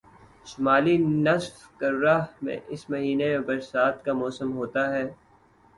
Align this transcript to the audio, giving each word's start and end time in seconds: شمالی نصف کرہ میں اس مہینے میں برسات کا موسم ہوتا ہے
شمالی 0.45 0.95
نصف 1.25 1.57
کرہ 1.79 2.17
میں 2.41 2.57
اس 2.67 2.89
مہینے 2.89 3.27
میں 3.29 3.45
برسات 3.47 4.03
کا 4.05 4.13
موسم 4.13 4.53
ہوتا 4.57 4.91
ہے 4.93 5.05